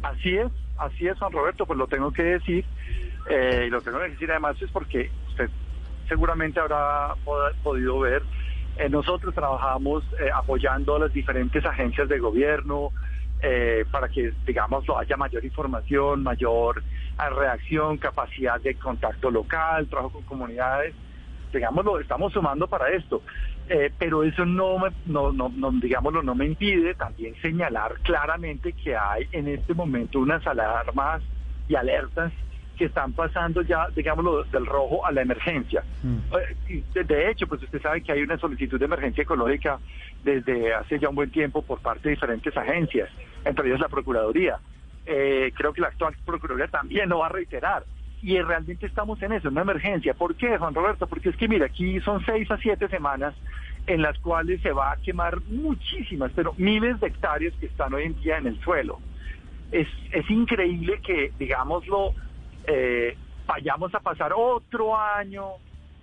Así 0.02 0.30
es, 0.30 0.50
así 0.80 1.08
es, 1.08 1.18
Juan 1.18 1.32
Roberto, 1.32 1.66
pues 1.66 1.78
lo 1.78 1.88
tengo 1.88 2.12
que 2.12 2.24
decir, 2.24 2.66
eh, 3.30 3.66
y 3.68 3.70
lo 3.70 3.82
tengo 3.82 4.00
que 4.00 4.10
decir 4.10 4.32
además 4.32 4.62
es 4.62 4.72
porque 4.72 5.12
usted 5.28 5.50
seguramente 6.08 6.60
habrá 6.60 7.14
podido 7.64 8.00
ver, 8.00 8.24
eh, 8.78 8.90
nosotros 8.90 9.34
trabajamos 9.36 10.04
eh, 10.20 10.30
apoyando 10.34 10.96
a 10.96 11.00
las 11.00 11.14
diferentes 11.14 11.66
agencias 11.66 12.08
de 12.10 12.20
gobierno 12.20 12.92
para 13.90 14.10
que, 14.10 14.34
digamos, 14.46 14.84
haya 14.98 15.16
mayor 15.16 15.46
información, 15.46 16.24
mayor 16.24 16.84
reacción, 17.18 17.98
capacidad 17.98 18.60
de 18.60 18.76
contacto 18.76 19.32
local, 19.32 19.88
trabajo 19.88 20.12
con 20.12 20.24
comunidades 20.24 20.94
digamos, 21.52 21.86
lo 21.86 22.00
estamos 22.00 22.34
sumando 22.34 22.68
para 22.68 22.90
esto. 22.90 23.22
Eh, 23.68 23.92
pero 23.98 24.24
eso 24.24 24.46
no, 24.46 24.80
me, 24.80 24.90
no, 25.06 25.32
no, 25.32 25.50
no, 25.56 25.72
digámoslo, 25.72 26.24
no 26.24 26.34
me 26.34 26.46
impide 26.46 26.96
también 26.96 27.36
señalar 27.42 27.94
claramente 28.02 28.74
que 28.74 28.96
hay 28.96 29.28
en 29.32 29.48
este 29.48 29.74
momento 29.74 30.20
unas 30.20 30.46
alarmas 30.48 31.22
y 31.68 31.76
alertas 31.76 32.34
que 32.80 32.86
están 32.86 33.14
pasando 33.14 33.62
ya, 33.62 33.88
digámoslo, 33.94 34.46
del 34.46 34.66
rojo 34.66 35.06
a 35.06 35.12
la 35.12 35.22
emergencia. 35.22 35.84
Mm. 36.02 36.18
Eh, 36.66 37.04
de 37.04 37.30
hecho, 37.30 37.46
pues 37.46 37.62
usted 37.62 37.82
sabe 37.82 38.02
que 38.02 38.12
hay 38.12 38.22
una 38.22 38.38
solicitud 38.38 38.80
de 38.80 38.86
emergencia 38.86 39.22
ecológica 39.22 39.80
desde 40.24 40.74
hace 40.74 40.98
ya 40.98 41.10
un 41.10 41.16
buen 41.16 41.30
tiempo 41.30 41.62
por 41.62 41.80
parte 41.80 42.10
de 42.10 42.16
diferentes 42.16 42.56
agencias, 42.56 43.10
entre 43.46 43.68
ellas 43.68 43.82
la 43.82 43.90
Procuraduría. 43.90 44.60
Eh, 45.06 45.52
creo 45.56 45.74
que 45.74 45.82
la 45.82 45.90
actual 45.90 46.16
Procuraduría 46.26 46.70
también 46.70 47.10
lo 47.10 47.20
va 47.20 47.28
a 47.28 47.30
reiterar 47.30 47.84
y 48.22 48.40
realmente 48.42 48.86
estamos 48.86 49.22
en 49.22 49.34
eso, 49.34 49.48
en 49.48 49.54
una 49.54 49.62
emergencia. 49.62 50.14
¿Por 50.14 50.36
qué, 50.36 50.58
Juan 50.58 50.74
Roberto? 50.74 51.08
Porque 51.08 51.30
es 51.30 51.38
que, 51.38 51.48
mira, 51.48 51.66
aquí 51.68 52.00
son 52.02 52.24
seis 52.26 52.50
a 52.52 52.58
siete 52.58 52.88
semanas 52.88 53.34
en 53.88 54.02
las 54.02 54.18
cuales 54.20 54.62
se 54.62 54.72
va 54.72 54.92
a 54.92 54.98
quemar 54.98 55.42
muchísimas, 55.48 56.32
pero 56.36 56.54
miles 56.58 57.00
de 57.00 57.08
hectáreas 57.08 57.54
que 57.56 57.68
están 57.68 57.94
hoy 57.94 58.04
en 58.04 58.22
día 58.22 58.38
en 58.38 58.48
el 58.48 58.60
suelo. 58.60 59.00
Es, 59.72 59.88
es 60.12 60.30
increíble 60.30 61.00
que, 61.02 61.32
digámoslo, 61.40 62.14
eh, 62.68 63.18
vayamos 63.48 63.94
a 63.96 64.00
pasar 64.00 64.32
otro 64.36 64.98
año 64.98 65.54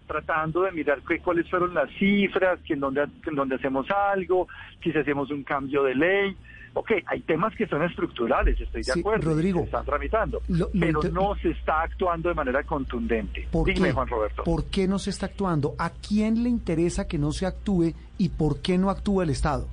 tratando 0.07 0.63
de 0.63 0.73
mirar 0.73 1.01
qué, 1.07 1.19
cuáles 1.19 1.49
fueron 1.51 1.75
las 1.75 1.91
cifras, 1.99 2.61
que 2.61 2.75
en 2.75 2.81
dónde, 2.81 3.07
en 3.27 3.35
dónde 3.35 3.57
hacemos 3.57 3.91
algo, 3.91 4.49
que 4.81 4.93
si 4.93 4.99
hacemos 4.99 5.31
un 5.31 5.43
cambio 5.43 5.83
de 5.83 5.95
ley. 5.95 6.37
Ok, 6.79 6.93
hay 7.07 7.23
temas 7.23 7.55
que 7.55 7.67
son 7.67 7.83
estructurales, 7.85 8.61
estoy 8.61 8.83
de 8.83 8.93
acuerdo. 9.01 9.31
Rodrigo. 9.31 9.61
Se 9.61 9.65
están 9.65 9.87
tramitando. 9.87 10.43
pero 10.79 11.01
no 11.11 11.35
se 11.37 11.49
está 11.53 11.81
actuando 11.81 12.29
de 12.29 12.35
manera 12.35 12.63
contundente. 12.65 13.49
¿Por 13.51 13.67
Dime, 13.67 13.89
qué? 13.89 13.95
Juan 13.95 14.07
Roberto. 14.07 14.45
¿Por 14.45 14.67
qué 14.67 14.87
no 14.87 14.99
se 14.99 15.09
está 15.09 15.25
actuando? 15.25 15.75
¿A 15.79 15.89
quién 15.89 16.43
le 16.43 16.51
interesa 16.51 17.09
que 17.09 17.17
no 17.17 17.33
se 17.33 17.47
actúe 17.47 17.95
y 18.19 18.29
por 18.29 18.61
qué 18.61 18.77
no 18.77 18.91
actúa 18.91 19.25
el 19.25 19.31
Estado? 19.31 19.69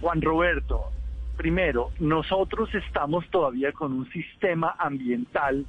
Juan 0.00 0.22
Roberto, 0.22 0.84
primero, 1.36 1.90
nosotros 2.00 2.74
estamos 2.74 3.28
todavía 3.28 3.70
con 3.72 3.92
un 3.92 4.10
sistema 4.12 4.74
ambiental 4.78 5.66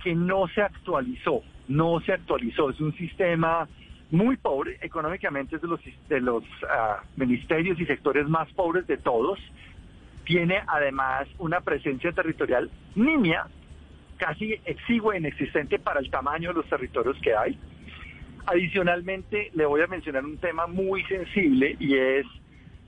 que 0.00 0.14
no 0.14 0.46
se 0.54 0.62
actualizó, 0.62 1.42
no 1.66 1.98
se 2.02 2.12
actualizó. 2.12 2.70
Es 2.70 2.80
un 2.80 2.94
sistema 2.96 3.68
muy 4.10 4.36
pobre, 4.36 4.78
económicamente 4.80 5.56
es 5.56 5.62
de 5.62 5.68
los, 5.68 5.80
de 6.08 6.20
los 6.20 6.44
ah, 6.68 7.02
ministerios 7.16 7.78
y 7.80 7.86
sectores 7.86 8.26
más 8.28 8.50
pobres 8.52 8.86
de 8.86 8.96
todos. 8.96 9.38
Tiene 10.24 10.62
además 10.66 11.28
una 11.38 11.60
presencia 11.60 12.12
territorial 12.12 12.70
nimia, 12.94 13.46
casi 14.16 14.54
exigua 14.64 15.14
e 15.14 15.18
inexistente 15.18 15.78
para 15.78 16.00
el 16.00 16.10
tamaño 16.10 16.50
de 16.50 16.56
los 16.56 16.68
territorios 16.68 17.16
que 17.22 17.34
hay. 17.34 17.58
Adicionalmente, 18.46 19.50
le 19.54 19.66
voy 19.66 19.82
a 19.82 19.86
mencionar 19.86 20.24
un 20.24 20.38
tema 20.38 20.66
muy 20.66 21.04
sensible 21.04 21.76
y 21.78 21.94
es, 21.94 22.26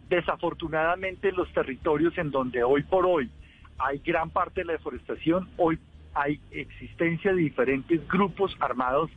desafortunadamente, 0.08 1.32
los 1.32 1.52
territorios 1.52 2.16
en 2.16 2.30
donde 2.30 2.62
hoy 2.64 2.82
por 2.82 3.04
hoy 3.04 3.30
hay 3.78 3.98
gran 3.98 4.30
parte 4.30 4.62
de 4.62 4.66
la 4.66 4.72
deforestación, 4.74 5.48
hoy 5.56 5.78
hay 6.14 6.40
existencia 6.50 7.32
de 7.32 7.42
diferentes 7.42 8.06
grupos 8.08 8.56
armados 8.58 9.10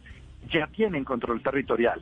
ya 0.51 0.67
tienen 0.67 1.03
control 1.03 1.41
territorial. 1.41 2.01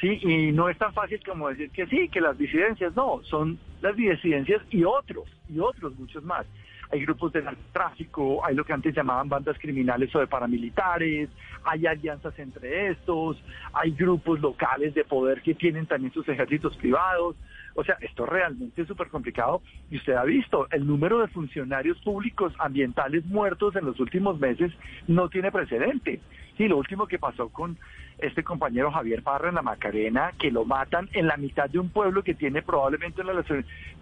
Sí, 0.00 0.18
y 0.22 0.52
no 0.52 0.68
es 0.68 0.76
tan 0.76 0.92
fácil 0.92 1.20
como 1.24 1.48
decir 1.48 1.70
que 1.70 1.86
sí, 1.86 2.08
que 2.08 2.20
las 2.20 2.36
disidencias 2.36 2.94
no, 2.96 3.20
son 3.24 3.58
las 3.80 3.94
disidencias 3.96 4.60
y 4.70 4.84
otros, 4.84 5.24
y 5.48 5.58
otros 5.60 5.96
muchos 5.98 6.24
más. 6.24 6.46
Hay 6.90 7.04
grupos 7.04 7.32
de 7.32 7.42
narcotráfico, 7.42 8.44
hay 8.44 8.54
lo 8.54 8.64
que 8.64 8.72
antes 8.72 8.94
llamaban 8.94 9.28
bandas 9.28 9.58
criminales 9.58 10.14
o 10.14 10.20
de 10.20 10.26
paramilitares, 10.26 11.28
hay 11.64 11.86
alianzas 11.86 12.38
entre 12.38 12.90
estos, 12.90 13.42
hay 13.72 13.92
grupos 13.92 14.40
locales 14.40 14.94
de 14.94 15.04
poder 15.04 15.40
que 15.42 15.54
tienen 15.54 15.86
también 15.86 16.12
sus 16.12 16.28
ejércitos 16.28 16.76
privados. 16.76 17.36
O 17.74 17.84
sea, 17.84 17.96
esto 18.00 18.24
realmente 18.24 18.82
es 18.82 18.88
súper 18.88 19.08
complicado 19.08 19.62
y 19.90 19.96
usted 19.96 20.14
ha 20.14 20.24
visto, 20.24 20.68
el 20.70 20.86
número 20.86 21.18
de 21.18 21.28
funcionarios 21.28 21.98
públicos 22.02 22.52
ambientales 22.58 23.24
muertos 23.26 23.74
en 23.76 23.84
los 23.84 23.98
últimos 23.98 24.38
meses 24.38 24.72
no 25.08 25.28
tiene 25.28 25.50
precedente. 25.50 26.20
Sí, 26.56 26.68
lo 26.68 26.76
último 26.76 27.08
que 27.08 27.18
pasó 27.18 27.48
con 27.48 27.76
este 28.18 28.44
compañero 28.44 28.92
Javier 28.92 29.22
Parra 29.22 29.48
en 29.48 29.56
la 29.56 29.62
Macarena, 29.62 30.32
que 30.38 30.52
lo 30.52 30.64
matan 30.64 31.08
en 31.12 31.26
la 31.26 31.36
mitad 31.36 31.68
de 31.68 31.80
un 31.80 31.88
pueblo 31.88 32.22
que 32.22 32.34
tiene 32.34 32.62
probablemente 32.62 33.22
una 33.22 33.32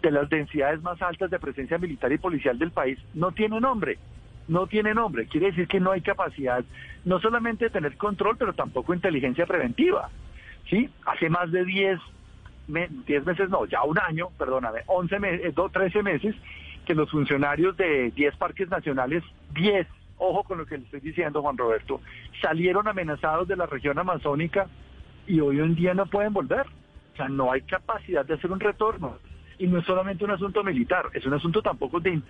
de 0.02 0.11
las 0.11 0.29
densidades 0.29 0.83
más 0.83 1.00
altas 1.00 1.31
de 1.31 1.38
presencia 1.38 1.79
militar 1.79 2.12
y 2.12 2.19
policial 2.19 2.59
del 2.59 2.73
país, 2.73 2.99
no 3.14 3.33
tiene 3.33 3.59
nombre. 3.59 3.99
No 4.49 4.67
tiene 4.67 4.93
nombre. 4.93 5.26
Quiere 5.26 5.47
decir 5.47 5.67
que 5.67 5.81
no 5.81 5.93
hay 5.93 6.02
capacidad 6.02 6.62
no 7.05 7.21
solamente 7.21 7.67
de 7.67 7.71
tener 7.71 7.97
control, 7.97 8.37
pero 8.37 8.52
tampoco 8.52 8.93
inteligencia 8.93 9.47
preventiva. 9.47 10.11
¿Sí? 10.69 10.91
Hace 11.07 11.31
más 11.31 11.50
de 11.52 11.64
10 11.64 11.99
10 12.69 13.26
meses, 13.26 13.50
no, 13.50 13.64
ya 13.66 13.83
un 13.83 13.99
año, 13.99 14.28
perdóname, 14.38 14.81
11 14.87 15.19
meses, 15.19 15.54
13 15.73 16.02
meses, 16.02 16.35
que 16.87 16.95
los 16.95 17.11
funcionarios 17.11 17.76
de 17.76 18.11
10 18.11 18.37
parques 18.37 18.69
nacionales, 18.69 19.23
10, 19.54 19.87
ojo 20.19 20.45
con 20.45 20.59
lo 20.59 20.66
que 20.66 20.78
le 20.78 20.85
estoy 20.85 21.00
diciendo, 21.00 21.42
Juan 21.42 21.57
Roberto, 21.57 22.00
salieron 22.40 22.88
amenazados 22.88 23.49
de 23.49 23.57
la 23.57 23.66
región 23.66 23.99
amazónica 23.99 24.66
y 25.26 25.40
hoy 25.40 25.61
en 25.61 25.75
día 25.75 25.95
no 25.95 26.07
pueden 26.07 26.33
volver. 26.33 26.66
O 27.12 27.16
sea, 27.16 27.28
no 27.28 27.52
hay 27.52 27.62
capacidad 27.62 28.25
de 28.25 28.35
hacer 28.35 28.50
un 28.50 28.61
retorno. 28.61 29.19
Y 29.59 29.66
no 29.66 29.78
es 29.78 29.85
solamente 29.85 30.25
un 30.25 30.31
asunto 30.31 30.64
militar, 30.64 31.07
es 31.12 31.25
un 31.26 31.35
asunto 31.35 31.62
tampoco 31.62 32.00
de, 32.00 32.21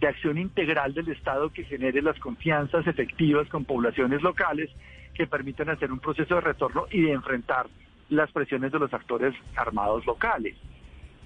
de 0.00 0.06
acción 0.06 0.36
integral 0.36 0.92
del 0.92 1.08
Estado 1.08 1.50
que 1.50 1.64
genere 1.64 2.02
las 2.02 2.18
confianzas 2.18 2.86
efectivas 2.86 3.48
con 3.48 3.64
poblaciones 3.64 4.20
locales 4.22 4.70
que 5.14 5.26
permitan 5.26 5.70
hacer 5.70 5.90
un 5.90 6.00
proceso 6.00 6.34
de 6.34 6.40
retorno 6.42 6.86
y 6.90 7.00
de 7.00 7.12
enfrentar 7.12 7.66
las 8.10 8.30
presiones 8.32 8.72
de 8.72 8.78
los 8.78 8.92
actores 8.92 9.34
armados 9.56 10.04
locales. 10.06 10.56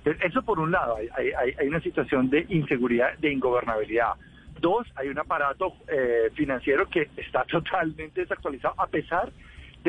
Eso 0.04 0.42
por 0.42 0.58
un 0.58 0.70
lado, 0.70 0.96
hay, 0.96 1.08
hay, 1.32 1.66
una 1.66 1.80
situación 1.80 2.30
de 2.30 2.46
inseguridad, 2.48 3.18
de 3.18 3.32
ingobernabilidad. 3.32 4.14
Dos, 4.60 4.86
hay 4.96 5.08
un 5.08 5.18
aparato 5.18 5.74
eh, 5.88 6.30
financiero 6.34 6.88
que 6.88 7.10
está 7.16 7.44
totalmente 7.50 8.22
desactualizado, 8.22 8.74
a 8.78 8.86
pesar 8.86 9.30
de 9.30 9.32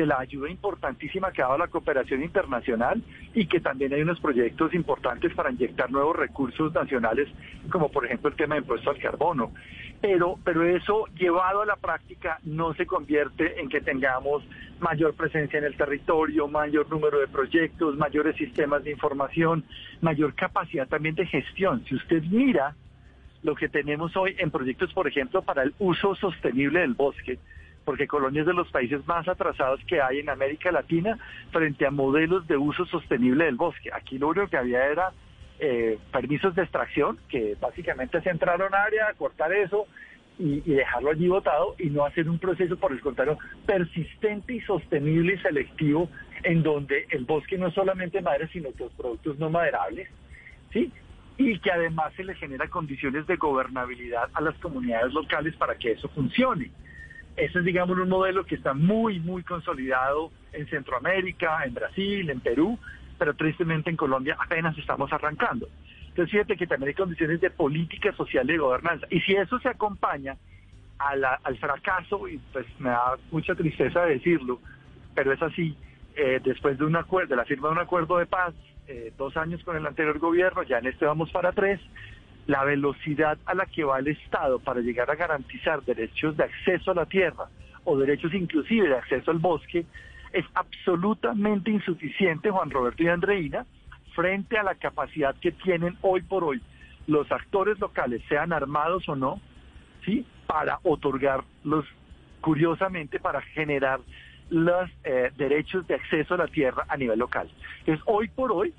la 0.06 0.18
ayuda 0.18 0.50
importantísima 0.50 1.32
que 1.32 1.42
ha 1.42 1.46
dado 1.46 1.58
la 1.58 1.68
cooperación 1.68 2.22
internacional 2.22 3.02
y 3.34 3.46
que 3.46 3.60
también 3.60 3.92
hay 3.92 4.02
unos 4.02 4.20
proyectos 4.20 4.74
importantes 4.74 5.32
para 5.34 5.50
inyectar 5.50 5.90
nuevos 5.90 6.16
recursos 6.16 6.72
nacionales, 6.72 7.28
como 7.70 7.90
por 7.90 8.06
ejemplo 8.06 8.30
el 8.30 8.36
tema 8.36 8.54
de 8.54 8.62
impuesto 8.62 8.90
al 8.90 8.98
carbono. 8.98 9.52
Pero, 10.00 10.38
pero 10.44 10.64
eso 10.64 11.06
llevado 11.18 11.62
a 11.62 11.66
la 11.66 11.76
práctica 11.76 12.38
no 12.44 12.72
se 12.74 12.86
convierte 12.86 13.60
en 13.60 13.68
que 13.68 13.80
tengamos 13.80 14.42
mayor 14.80 15.14
presencia 15.14 15.58
en 15.58 15.64
el 15.64 15.76
territorio, 15.76 16.48
mayor 16.48 16.88
número 16.90 17.20
de 17.20 17.28
proyectos, 17.28 17.96
mayores 17.96 18.36
sistemas 18.36 18.82
de 18.82 18.92
información, 18.92 19.64
mayor 20.00 20.34
capacidad 20.34 20.88
también 20.88 21.14
de 21.14 21.26
gestión. 21.26 21.84
Si 21.86 21.94
usted 21.94 22.22
mira 22.24 22.74
lo 23.42 23.54
que 23.54 23.68
tenemos 23.68 24.16
hoy 24.16 24.34
en 24.38 24.50
proyectos, 24.50 24.92
por 24.92 25.06
ejemplo, 25.06 25.42
para 25.42 25.62
el 25.62 25.74
uso 25.78 26.14
sostenible 26.14 26.80
del 26.80 26.94
bosque, 26.94 27.38
porque 27.90 28.06
Colombia 28.06 28.42
es 28.42 28.46
de 28.46 28.52
los 28.52 28.70
países 28.70 29.04
más 29.08 29.26
atrasados 29.26 29.80
que 29.84 30.00
hay 30.00 30.20
en 30.20 30.30
América 30.30 30.70
Latina 30.70 31.18
frente 31.50 31.84
a 31.84 31.90
modelos 31.90 32.46
de 32.46 32.56
uso 32.56 32.86
sostenible 32.86 33.46
del 33.46 33.56
bosque. 33.56 33.90
Aquí 33.92 34.16
lo 34.16 34.28
único 34.28 34.46
que 34.46 34.58
había 34.58 34.86
era 34.86 35.10
eh, 35.58 35.98
permisos 36.12 36.54
de 36.54 36.62
extracción, 36.62 37.18
que 37.28 37.56
básicamente 37.60 38.20
se 38.20 38.30
entraron 38.30 38.72
a 38.76 38.84
área, 38.84 39.12
cortar 39.14 39.52
eso 39.52 39.88
y, 40.38 40.60
dejarlo 40.60 41.10
allí 41.10 41.26
botado 41.26 41.74
y 41.80 41.90
no 41.90 42.04
hacer 42.04 42.28
un 42.28 42.38
proceso, 42.38 42.76
por 42.76 42.92
el 42.92 43.00
contrario, 43.00 43.38
persistente 43.66 44.54
y 44.54 44.60
sostenible 44.60 45.34
y 45.34 45.38
selectivo 45.38 46.08
en 46.44 46.62
donde 46.62 47.08
el 47.10 47.24
bosque 47.24 47.58
no 47.58 47.66
es 47.66 47.74
solamente 47.74 48.22
madera, 48.22 48.46
sino 48.52 48.70
que 48.70 48.84
los 48.84 48.92
productos 48.92 49.36
no 49.40 49.50
maderables, 49.50 50.08
¿sí? 50.72 50.92
y 51.38 51.58
que 51.58 51.72
además 51.72 52.12
se 52.14 52.22
le 52.22 52.36
genera 52.36 52.68
condiciones 52.68 53.26
de 53.26 53.34
gobernabilidad 53.34 54.28
a 54.32 54.40
las 54.40 54.56
comunidades 54.58 55.12
locales 55.12 55.56
para 55.56 55.74
que 55.74 55.90
eso 55.90 56.08
funcione. 56.10 56.70
Ese 57.36 57.58
es, 57.58 57.64
digamos, 57.64 57.96
un 57.98 58.08
modelo 58.08 58.44
que 58.44 58.54
está 58.54 58.74
muy, 58.74 59.20
muy 59.20 59.42
consolidado 59.42 60.30
en 60.52 60.66
Centroamérica, 60.68 61.64
en 61.64 61.74
Brasil, 61.74 62.28
en 62.28 62.40
Perú, 62.40 62.78
pero 63.18 63.34
tristemente 63.34 63.90
en 63.90 63.96
Colombia 63.96 64.36
apenas 64.38 64.76
estamos 64.76 65.12
arrancando. 65.12 65.68
Entonces, 66.08 66.32
fíjate 66.32 66.56
que 66.56 66.66
también 66.66 66.88
hay 66.88 66.94
condiciones 66.94 67.40
de 67.40 67.50
política 67.50 68.12
social 68.12 68.48
y 68.48 68.52
de 68.52 68.58
gobernanza. 68.58 69.06
Y 69.10 69.20
si 69.20 69.34
eso 69.34 69.58
se 69.60 69.68
acompaña 69.68 70.36
al 70.98 71.56
fracaso, 71.58 72.28
y 72.28 72.38
pues 72.52 72.66
me 72.78 72.90
da 72.90 73.16
mucha 73.30 73.54
tristeza 73.54 74.04
decirlo, 74.04 74.60
pero 75.14 75.32
es 75.32 75.40
así, 75.40 75.76
eh, 76.16 76.40
después 76.44 76.78
de 76.78 76.84
un 76.84 76.96
acuerdo, 76.96 77.30
de 77.30 77.36
la 77.36 77.44
firma 77.44 77.68
de 77.68 77.72
un 77.72 77.80
acuerdo 77.80 78.18
de 78.18 78.26
paz 78.26 78.54
eh, 78.86 79.12
dos 79.16 79.36
años 79.36 79.62
con 79.64 79.76
el 79.76 79.86
anterior 79.86 80.18
gobierno, 80.18 80.62
ya 80.62 80.78
en 80.78 80.86
este 80.86 81.06
vamos 81.06 81.30
para 81.30 81.52
tres, 81.52 81.80
la 82.50 82.64
velocidad 82.64 83.38
a 83.46 83.54
la 83.54 83.64
que 83.64 83.84
va 83.84 84.00
el 84.00 84.08
Estado 84.08 84.58
para 84.58 84.80
llegar 84.80 85.08
a 85.08 85.14
garantizar 85.14 85.84
derechos 85.84 86.36
de 86.36 86.42
acceso 86.42 86.90
a 86.90 86.94
la 86.94 87.06
tierra 87.06 87.44
o 87.84 87.96
derechos 87.96 88.34
inclusive 88.34 88.88
de 88.88 88.96
acceso 88.96 89.30
al 89.30 89.38
bosque 89.38 89.86
es 90.32 90.44
absolutamente 90.54 91.70
insuficiente, 91.70 92.50
Juan 92.50 92.70
Roberto 92.70 93.04
y 93.04 93.08
Andreina, 93.08 93.66
frente 94.16 94.58
a 94.58 94.64
la 94.64 94.74
capacidad 94.74 95.36
que 95.36 95.52
tienen 95.52 95.96
hoy 96.00 96.22
por 96.22 96.42
hoy 96.42 96.60
los 97.06 97.30
actores 97.30 97.78
locales, 97.78 98.20
sean 98.28 98.52
armados 98.52 99.08
o 99.08 99.14
no, 99.14 99.40
¿sí? 100.04 100.26
para 100.48 100.80
otorgar 100.82 101.44
los, 101.62 101.84
curiosamente, 102.40 103.20
para 103.20 103.42
generar 103.42 104.00
los 104.48 104.90
eh, 105.04 105.30
derechos 105.36 105.86
de 105.86 105.94
acceso 105.94 106.34
a 106.34 106.38
la 106.38 106.48
tierra 106.48 106.84
a 106.88 106.96
nivel 106.96 107.20
local. 107.20 107.48
Entonces, 107.78 108.02
hoy 108.06 108.26
por 108.28 108.50
hoy 108.50 108.74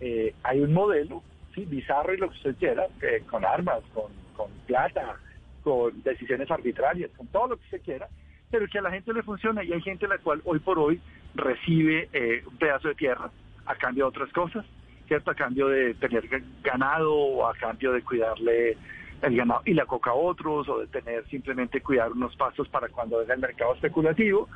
eh, 0.00 0.34
hay 0.42 0.60
un 0.60 0.72
modelo, 0.72 1.22
sí, 1.60 1.66
bizarro 1.66 2.14
y 2.14 2.18
lo 2.18 2.30
que 2.30 2.36
usted 2.36 2.56
quiera, 2.56 2.86
eh, 3.02 3.22
con 3.28 3.44
armas, 3.44 3.80
con, 3.94 4.12
con 4.36 4.50
plata, 4.66 5.16
con 5.62 6.02
decisiones 6.02 6.50
arbitrarias, 6.50 7.10
con 7.16 7.26
todo 7.28 7.48
lo 7.48 7.56
que 7.56 7.64
usted 7.64 7.82
quiera, 7.82 8.08
pero 8.50 8.66
que 8.66 8.78
a 8.78 8.82
la 8.82 8.90
gente 8.90 9.12
le 9.12 9.22
funciona 9.22 9.62
y 9.62 9.72
hay 9.72 9.80
gente 9.82 10.08
la 10.08 10.18
cual 10.18 10.40
hoy 10.44 10.58
por 10.58 10.78
hoy 10.78 11.00
recibe 11.34 12.08
un 12.46 12.56
pedazo 12.56 12.88
de 12.88 12.94
tierra 12.94 13.30
a 13.66 13.74
cambio 13.76 14.04
de 14.04 14.08
otras 14.08 14.32
cosas, 14.32 14.64
¿cierto? 15.06 15.30
A 15.30 15.34
cambio 15.34 15.68
de 15.68 15.94
tener 15.94 16.28
ganado 16.62 17.14
o 17.14 17.46
a 17.46 17.54
cambio 17.54 17.92
de 17.92 18.02
cuidarle 18.02 18.76
el 19.22 19.36
ganado 19.36 19.62
y 19.64 19.74
la 19.74 19.86
coca 19.86 20.10
a 20.10 20.14
otros 20.14 20.68
o 20.68 20.80
de 20.80 20.86
tener 20.88 21.26
simplemente 21.28 21.80
cuidar 21.80 22.10
unos 22.10 22.34
pasos 22.36 22.68
para 22.68 22.88
cuando 22.88 23.18
venga 23.18 23.34
el 23.34 23.40
mercado 23.40 23.74
especulativo, 23.74 24.48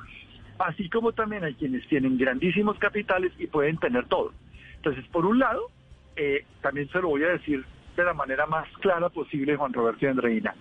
así 0.58 0.88
como 0.88 1.12
también 1.12 1.44
hay 1.44 1.54
quienes 1.54 1.86
tienen 1.88 2.18
grandísimos 2.18 2.78
capitales 2.78 3.32
y 3.38 3.46
pueden 3.46 3.76
tener 3.78 4.06
todo. 4.06 4.32
Entonces, 4.76 5.06
por 5.08 5.26
un 5.26 5.38
lado, 5.38 5.70
eh, 6.16 6.44
también 6.60 6.88
se 6.90 7.00
lo 7.00 7.08
voy 7.08 7.24
a 7.24 7.28
decir 7.28 7.64
de 7.96 8.04
la 8.04 8.14
manera 8.14 8.46
más 8.46 8.66
clara 8.80 9.08
posible, 9.08 9.56
Juan 9.56 9.72
Roberto 9.72 10.04
y 10.04 10.08
Andreina, 10.08 10.54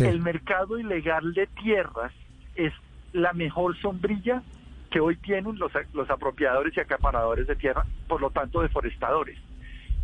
el 0.00 0.20
mercado 0.20 0.78
ilegal 0.78 1.34
de 1.34 1.46
tierras 1.46 2.12
es 2.54 2.72
la 3.12 3.32
mejor 3.34 3.76
sombrilla 3.80 4.42
que 4.90 5.00
hoy 5.00 5.16
tienen 5.16 5.58
los, 5.58 5.70
los 5.92 6.08
apropiadores 6.08 6.74
y 6.76 6.80
acaparadores 6.80 7.46
de 7.46 7.56
tierra, 7.56 7.84
por 8.06 8.22
lo 8.22 8.30
tanto 8.30 8.62
deforestadores. 8.62 9.38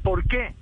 ¿Por 0.02 0.24
qué? 0.28 0.54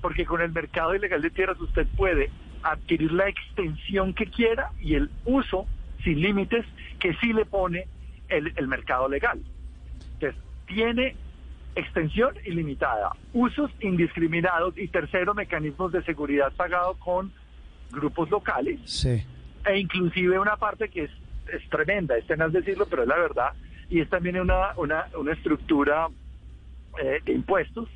porque 0.00 0.24
con 0.24 0.40
el 0.40 0.52
mercado 0.52 0.94
ilegal 0.94 1.22
de 1.22 1.30
tierras 1.30 1.60
usted 1.60 1.86
puede 1.96 2.30
adquirir 2.62 3.12
la 3.12 3.28
extensión 3.28 4.14
que 4.14 4.26
quiera 4.26 4.70
y 4.80 4.94
el 4.94 5.10
uso 5.24 5.66
sin 6.04 6.20
límites 6.20 6.64
que 6.98 7.14
sí 7.14 7.32
le 7.32 7.44
pone 7.44 7.86
el, 8.28 8.68
mercado 8.68 9.08
legal. 9.08 9.40
Entonces, 10.14 10.40
tiene 10.66 11.16
extensión 11.74 12.34
ilimitada, 12.44 13.12
usos 13.32 13.70
indiscriminados 13.80 14.76
y 14.76 14.88
tercero, 14.88 15.34
mecanismos 15.34 15.92
de 15.92 16.02
seguridad 16.02 16.52
pagado 16.52 16.94
con 16.94 17.32
grupos 17.90 18.30
locales. 18.30 18.80
Sí. 18.84 19.22
E 19.64 19.78
inclusive 19.78 20.38
una 20.38 20.56
parte 20.56 20.88
que 20.88 21.04
es, 21.04 21.10
es 21.52 21.68
tremenda, 21.68 22.16
es 22.16 22.26
tenaz 22.26 22.52
decirlo, 22.52 22.86
pero 22.88 23.02
es 23.02 23.08
la 23.08 23.16
verdad, 23.16 23.52
y 23.88 24.00
es 24.00 24.08
también 24.08 24.40
una, 24.40 24.72
una, 24.76 25.06
una 25.16 25.32
estructura 25.32 26.08
eh, 27.02 27.20
de 27.24 27.32
impuestos 27.32 27.88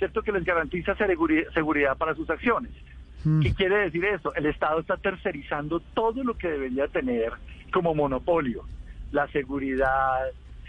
¿cierto? 0.00 0.22
Que 0.22 0.32
les 0.32 0.44
garantiza 0.44 0.96
seguridad 0.96 1.96
para 1.96 2.14
sus 2.14 2.28
acciones. 2.30 2.72
Hmm. 3.22 3.40
¿Qué 3.40 3.54
quiere 3.54 3.76
decir 3.76 4.02
eso? 4.06 4.34
El 4.34 4.46
Estado 4.46 4.80
está 4.80 4.96
tercerizando 4.96 5.80
todo 5.92 6.24
lo 6.24 6.38
que 6.38 6.48
debería 6.48 6.88
tener 6.88 7.34
como 7.70 7.94
monopolio. 7.94 8.64
La 9.12 9.28
seguridad, 9.28 10.20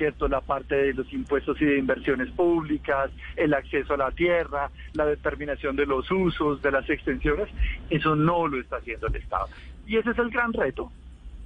¿cierto? 0.01 0.27
La 0.27 0.41
parte 0.41 0.73
de 0.73 0.93
los 0.95 1.13
impuestos 1.13 1.61
y 1.61 1.65
de 1.65 1.77
inversiones 1.77 2.31
públicas, 2.31 3.11
el 3.35 3.53
acceso 3.53 3.93
a 3.93 3.97
la 3.97 4.09
tierra, 4.09 4.71
la 4.93 5.05
determinación 5.05 5.75
de 5.75 5.85
los 5.85 6.09
usos, 6.09 6.59
de 6.63 6.71
las 6.71 6.89
extensiones, 6.89 7.49
eso 7.87 8.15
no 8.15 8.47
lo 8.47 8.59
está 8.59 8.77
haciendo 8.77 9.05
el 9.05 9.17
Estado. 9.17 9.47
Y 9.85 9.97
ese 9.97 10.09
es 10.09 10.17
el 10.17 10.31
gran 10.31 10.53
reto. 10.53 10.91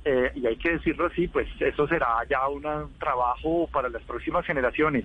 Eh, 0.06 0.32
y 0.36 0.48
hay 0.48 0.56
que 0.56 0.72
decirlo 0.72 1.08
así, 1.08 1.28
pues 1.28 1.50
eso 1.60 1.86
será 1.90 2.24
ya 2.30 2.48
un 2.48 2.64
trabajo 2.98 3.68
para 3.74 3.90
las 3.90 4.04
próximas 4.04 4.46
generaciones. 4.46 5.04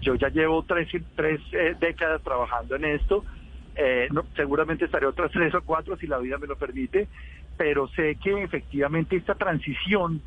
Yo 0.00 0.14
ya 0.14 0.30
llevo 0.30 0.62
tres, 0.62 0.88
tres 1.14 1.42
eh, 1.52 1.76
décadas 1.78 2.22
trabajando 2.22 2.74
en 2.76 2.86
esto. 2.86 3.22
Eh, 3.76 4.08
seguramente 4.34 4.86
estaré 4.86 5.04
otras 5.04 5.30
tres 5.30 5.54
o 5.54 5.60
cuatro 5.60 5.94
si 5.98 6.06
la 6.06 6.16
vida 6.16 6.38
me 6.38 6.46
lo 6.46 6.56
permite, 6.56 7.06
pero 7.58 7.86
sé 7.88 8.16
que 8.16 8.42
efectivamente 8.42 9.14
esta 9.14 9.34
transición 9.34 10.22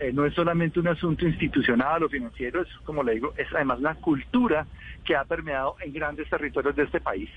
eh, 0.00 0.12
no 0.12 0.24
es 0.24 0.34
solamente 0.34 0.80
un 0.80 0.88
asunto 0.88 1.26
institucional 1.26 2.02
o 2.02 2.08
financiero, 2.08 2.62
es 2.62 2.68
como 2.84 3.02
le 3.02 3.14
digo, 3.14 3.34
es 3.36 3.46
además 3.54 3.80
una 3.80 3.94
cultura 3.96 4.66
que 5.04 5.14
ha 5.14 5.24
permeado 5.24 5.76
en 5.84 5.92
grandes 5.92 6.28
territorios 6.30 6.74
de 6.74 6.84
este 6.84 7.00
país. 7.00 7.28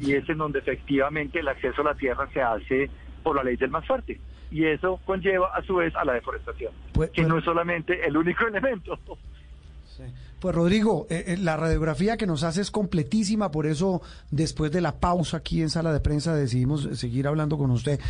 Y 0.00 0.14
es 0.14 0.28
en 0.28 0.38
donde 0.38 0.58
efectivamente 0.58 1.38
el 1.38 1.48
acceso 1.48 1.82
a 1.82 1.84
la 1.84 1.94
tierra 1.94 2.28
se 2.32 2.42
hace 2.42 2.90
por 3.22 3.36
la 3.36 3.44
ley 3.44 3.56
del 3.56 3.70
más 3.70 3.86
fuerte. 3.86 4.20
Y 4.50 4.64
eso 4.64 4.98
conlleva 5.04 5.54
a 5.54 5.62
su 5.62 5.76
vez 5.76 5.94
a 5.94 6.04
la 6.04 6.14
deforestación, 6.14 6.72
pues, 6.92 7.10
que 7.10 7.22
pues 7.22 7.28
no 7.28 7.38
es 7.38 7.44
solamente 7.44 8.04
el 8.06 8.16
único 8.16 8.46
elemento. 8.46 8.98
Pues 10.40 10.54
Rodrigo, 10.54 11.06
eh, 11.10 11.24
eh, 11.26 11.36
la 11.36 11.56
radiografía 11.56 12.16
que 12.16 12.26
nos 12.26 12.44
hace 12.44 12.60
es 12.60 12.70
completísima, 12.70 13.50
por 13.50 13.66
eso 13.66 14.02
después 14.30 14.70
de 14.70 14.80
la 14.80 15.00
pausa 15.00 15.38
aquí 15.38 15.60
en 15.62 15.70
sala 15.70 15.92
de 15.92 16.00
prensa 16.00 16.34
decidimos 16.34 16.88
seguir 16.98 17.26
hablando 17.26 17.58
con 17.58 17.70
usted, 17.72 18.00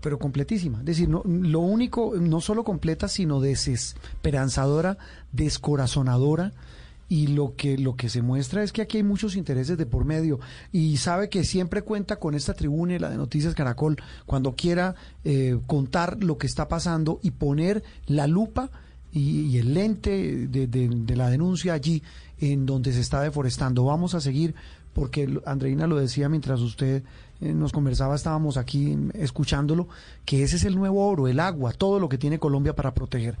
pero 0.00 0.18
completísima. 0.18 0.78
Es 0.80 0.84
decir, 0.84 1.08
no, 1.08 1.22
lo 1.24 1.60
único, 1.60 2.14
no 2.18 2.40
solo 2.40 2.64
completa, 2.64 3.08
sino 3.08 3.40
desesperanzadora, 3.40 4.98
descorazonadora. 5.32 6.52
Y 7.06 7.26
lo 7.28 7.54
que, 7.54 7.76
lo 7.76 7.96
que 7.96 8.08
se 8.08 8.22
muestra 8.22 8.62
es 8.62 8.72
que 8.72 8.80
aquí 8.80 8.96
hay 8.96 9.02
muchos 9.02 9.36
intereses 9.36 9.76
de 9.76 9.84
por 9.84 10.04
medio. 10.06 10.40
Y 10.72 10.96
sabe 10.96 11.28
que 11.28 11.44
siempre 11.44 11.82
cuenta 11.82 12.16
con 12.16 12.34
esta 12.34 12.54
tribuna 12.54 12.94
y 12.94 12.98
la 12.98 13.10
de 13.10 13.18
Noticias 13.18 13.54
Caracol 13.54 13.96
cuando 14.24 14.54
quiera 14.54 14.94
eh, 15.22 15.58
contar 15.66 16.24
lo 16.24 16.38
que 16.38 16.46
está 16.46 16.66
pasando 16.66 17.20
y 17.22 17.32
poner 17.32 17.84
la 18.06 18.26
lupa 18.26 18.70
y, 19.14 19.58
el 19.58 19.74
lente 19.74 20.48
de, 20.48 21.14
la 21.14 21.30
denuncia 21.30 21.72
allí 21.72 22.02
en 22.40 22.66
donde 22.66 22.92
se 22.92 23.00
está 23.00 23.20
deforestando. 23.20 23.84
Vamos 23.84 24.14
a 24.14 24.20
seguir 24.20 24.54
porque 24.94 25.40
Andreina 25.44 25.86
lo 25.86 25.96
decía 25.96 26.28
mientras 26.28 26.60
usted 26.60 27.02
eh, 27.40 27.52
nos 27.52 27.72
conversaba, 27.72 28.14
estábamos 28.14 28.56
aquí 28.56 28.96
escuchándolo, 29.14 29.88
que 30.24 30.42
ese 30.42 30.56
es 30.56 30.64
el 30.64 30.76
nuevo 30.76 31.06
oro, 31.06 31.28
el 31.28 31.40
agua, 31.40 31.72
todo 31.72 32.00
lo 32.00 32.08
que 32.08 32.16
tiene 32.16 32.38
Colombia 32.38 32.74
para 32.74 32.94
proteger. 32.94 33.36